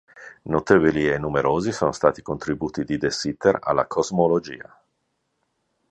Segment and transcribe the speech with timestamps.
[0.49, 4.75] Notevoli e numerosi sono stati i contributi di de Sitter alla cosmologia.